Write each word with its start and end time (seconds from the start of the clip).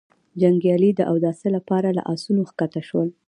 جنګيالي 0.41 0.89
د 0.95 1.01
اوداسه 1.11 1.47
له 1.55 1.59
پاره 1.69 1.89
له 1.97 2.01
آسونو 2.13 2.41
کښته 2.47 2.81
شول. 2.87 3.09